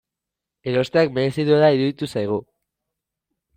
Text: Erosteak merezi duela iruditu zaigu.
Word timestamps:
Erosteak 0.71 1.13
merezi 1.17 1.45
duela 1.51 1.71
iruditu 1.77 2.11
zaigu. 2.17 2.41